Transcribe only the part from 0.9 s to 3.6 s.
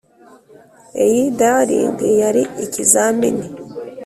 iyi dallying yari ikizamini